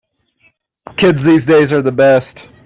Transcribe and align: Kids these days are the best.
Kids 0.97 1.25
these 1.25 1.45
days 1.45 1.71
are 1.71 1.83
the 1.83 1.91
best. 1.91 2.47